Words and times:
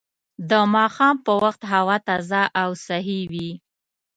د 0.49 0.51
ماښام 0.73 1.15
په 1.25 1.33
وخت 1.43 1.61
هوا 1.73 1.97
تازه 2.07 2.43
او 2.61 2.69
صحي 2.85 3.21
وي 3.31 3.51